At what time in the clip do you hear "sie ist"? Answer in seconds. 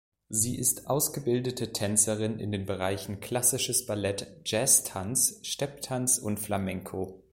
0.29-0.87